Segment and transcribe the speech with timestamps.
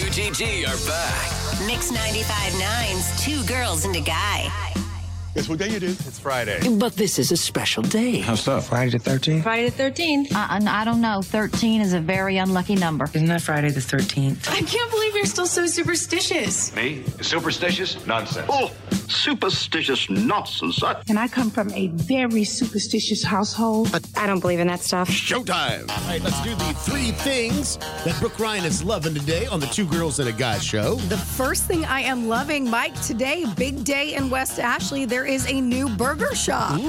[0.00, 1.66] 2GG are back.
[1.66, 4.50] Mix 95.9's Two Girls and a Guy.
[5.34, 6.06] Guess what day it is?
[6.08, 6.58] It's Friday.
[6.78, 8.20] But this is a special day.
[8.20, 8.62] How so?
[8.62, 9.42] Friday the 13th?
[9.42, 10.32] Friday the 13th.
[10.32, 11.20] Uh, I don't know.
[11.20, 13.10] 13 is a very unlucky number.
[13.12, 14.48] Isn't that Friday the 13th?
[14.48, 16.74] I can't believe you're still so superstitious.
[16.74, 17.04] Me?
[17.20, 18.06] Superstitious?
[18.06, 18.48] Nonsense.
[18.50, 18.72] Oh,
[19.10, 20.82] superstitious nonsense.
[20.82, 23.90] I- And I come from a very superstitious household.
[23.92, 25.08] But I don't believe in that stuff.
[25.08, 25.90] Showtime.
[25.90, 29.66] All right, let's do the three things that Brooke Ryan is loving today on the
[29.66, 30.94] Two Girls and a Guy show.
[31.08, 35.46] The first thing I am loving, Mike, today, big day in West Ashley, there is
[35.48, 36.80] a new burger shop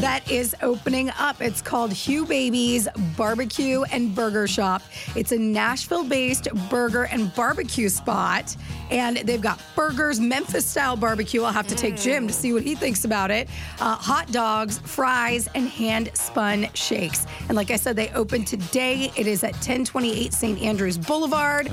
[0.00, 1.40] that is opening up.
[1.40, 4.82] It's called Hugh Baby's Barbecue and Burger Shop.
[5.14, 8.56] It's a Nashville based burger and barbecue spot.
[8.90, 11.42] And they've got burgers, Memphis style barbecue.
[11.46, 13.48] I'll have to take Jim to see what he thinks about it.
[13.80, 17.24] Uh, hot dogs, fries, and hand spun shakes.
[17.48, 19.12] And like I said, they open today.
[19.16, 20.60] It is at 1028 St.
[20.60, 21.70] Andrews Boulevard.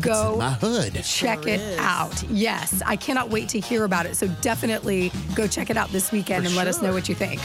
[0.00, 1.02] Go My hood.
[1.04, 2.22] check it out.
[2.24, 4.16] Yes, I cannot wait to hear about it.
[4.16, 7.40] So definitely go check it out this weekend and let us know what you think.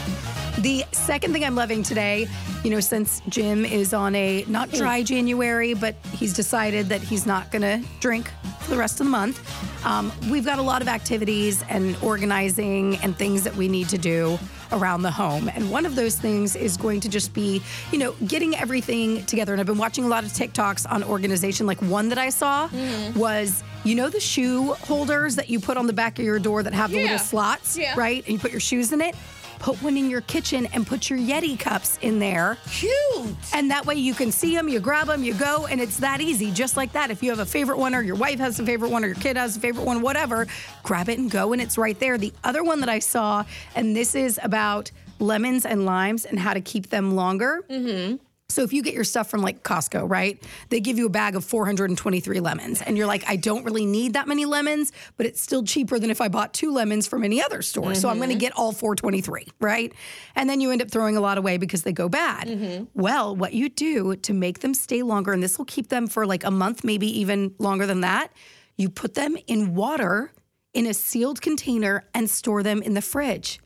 [0.58, 2.26] The second thing I'm loving today,
[2.64, 7.26] you know, since Jim is on a not dry January, but he's decided that he's
[7.26, 8.28] not going to drink
[8.68, 9.40] for the rest of the month,
[9.86, 13.96] um, we've got a lot of activities and organizing and things that we need to
[13.98, 14.38] do
[14.72, 15.48] around the home.
[15.54, 19.52] And one of those things is going to just be, you know, getting everything together.
[19.54, 21.66] And I've been watching a lot of TikToks on organization.
[21.66, 22.68] Like one that I saw
[23.16, 26.62] was, you know, the shoe holders that you put on the back of your door
[26.62, 27.02] that have the Yeah.
[27.04, 27.94] little slots, Yeah.
[27.96, 28.22] right?
[28.26, 29.14] And you put your shoes in it.
[29.58, 32.58] Put one in your kitchen and put your Yeti cups in there.
[32.70, 33.36] Cute.
[33.52, 36.20] And that way you can see them, you grab them, you go, and it's that
[36.20, 36.50] easy.
[36.50, 37.10] Just like that.
[37.10, 39.16] If you have a favorite one, or your wife has a favorite one, or your
[39.16, 40.46] kid has a favorite one, whatever,
[40.82, 42.18] grab it and go, and it's right there.
[42.18, 46.54] The other one that I saw, and this is about lemons and limes and how
[46.54, 47.64] to keep them longer.
[47.68, 48.16] Mm-hmm.
[48.50, 50.42] So if you get your stuff from like Costco, right?
[50.70, 54.14] They give you a bag of 423 lemons and you're like, I don't really need
[54.14, 57.42] that many lemons, but it's still cheaper than if I bought two lemons from any
[57.42, 57.94] other store.
[57.94, 58.40] So I'm going to mm-hmm.
[58.40, 59.92] get all 423, right?
[60.34, 62.48] And then you end up throwing a lot away because they go bad.
[62.48, 62.84] Mm-hmm.
[62.94, 66.26] Well, what you do to make them stay longer and this will keep them for
[66.26, 68.32] like a month, maybe even longer than that,
[68.78, 70.32] you put them in water
[70.72, 73.60] in a sealed container and store them in the fridge.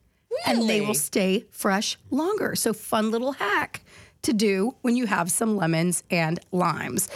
[0.44, 2.56] And they will stay fresh longer.
[2.56, 3.81] So, fun little hack
[4.22, 7.08] to do when you have some lemons and limes.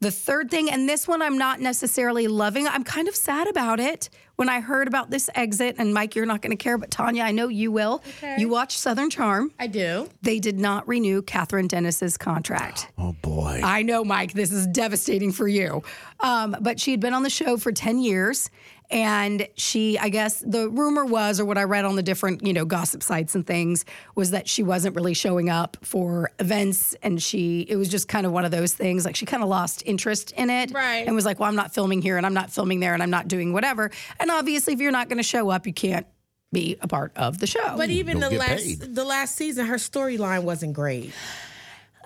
[0.00, 3.80] The third thing, and this one I'm not necessarily loving, I'm kind of sad about
[3.80, 4.10] it.
[4.36, 7.22] When I heard about this exit, and Mike, you're not going to care, but Tanya,
[7.22, 8.02] I know you will.
[8.36, 9.52] You watch Southern Charm.
[9.60, 10.08] I do.
[10.22, 12.90] They did not renew Kathryn Dennis's contract.
[13.04, 13.60] Oh, boy.
[13.62, 15.82] I know, Mike, this is devastating for you.
[16.20, 18.50] Um, but she had been on the show for 10 years.
[18.90, 22.52] And she, I guess the rumor was, or what I read on the different, you
[22.52, 23.84] know, gossip sites and things,
[24.14, 26.94] was that she wasn't really showing up for events.
[27.02, 29.04] And she, it was just kind of one of those things.
[29.04, 30.70] Like she kind of lost interest in it.
[30.72, 31.06] Right.
[31.06, 33.10] And was like, well, I'm not filming here and I'm not filming there and I'm
[33.10, 33.90] not doing whatever.
[34.20, 36.06] And obviously, if you're not going to show up, you can't
[36.52, 37.76] be a part of the show.
[37.76, 38.94] But even Don't the last paid.
[38.94, 41.12] the last season, her storyline wasn't great.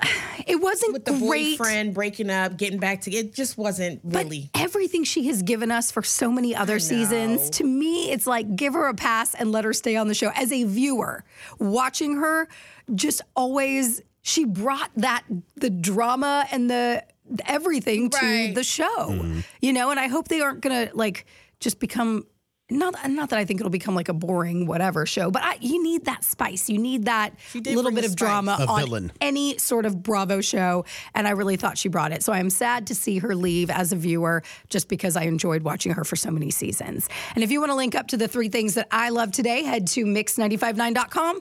[0.47, 1.59] it wasn't With the great.
[1.59, 4.51] boyfriend breaking up, getting back together, it just wasn't really.
[4.53, 8.57] But everything she has given us for so many other seasons, to me, it's like
[8.57, 10.31] give her a pass and let her stay on the show.
[10.35, 11.25] As a viewer,
[11.59, 12.49] watching her,
[12.95, 15.25] just always she brought that
[15.57, 17.05] the drama and the
[17.47, 18.85] everything to the show.
[19.11, 19.41] Mm-hmm.
[19.61, 21.27] You know, and I hope they aren't gonna like
[21.61, 22.25] just become
[22.71, 25.83] not not that I think it'll become like a boring whatever show, but I, you
[25.83, 26.69] need that spice.
[26.69, 28.17] You need that did little bit of spice.
[28.17, 29.13] drama A on villain.
[29.21, 32.23] any sort of Bravo show, and I really thought she brought it.
[32.23, 35.63] So I am sad to see her leave as a viewer, just because I enjoyed
[35.63, 37.09] watching her for so many seasons.
[37.35, 39.63] And if you want to link up to the three things that I love today,
[39.63, 41.37] head to mix959.com